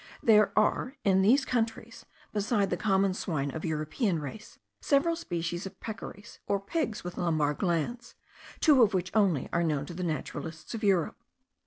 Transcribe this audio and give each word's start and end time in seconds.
There 0.23 0.51
are 0.57 0.95
in 1.03 1.21
these 1.21 1.45
countries, 1.45 2.07
besides 2.33 2.71
the 2.71 2.75
common 2.75 3.13
swine 3.13 3.51
of 3.51 3.63
European 3.63 4.17
race, 4.19 4.57
several 4.81 5.15
species 5.15 5.67
of 5.67 5.79
peccaries, 5.79 6.39
or 6.47 6.59
pigs 6.59 7.03
with 7.03 7.19
lumbar 7.19 7.53
glands, 7.53 8.15
two 8.61 8.81
of 8.81 8.95
which 8.95 9.11
only 9.15 9.47
are 9.53 9.61
known 9.61 9.85
to 9.85 9.93
the 9.93 10.01
naturalists 10.01 10.73
of 10.73 10.83
Europe. 10.83 11.23